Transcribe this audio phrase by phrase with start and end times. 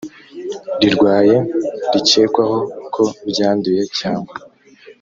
[0.81, 1.35] rirwaye
[1.93, 2.57] rikekwaho
[2.93, 4.35] ko ryanduye cyangwa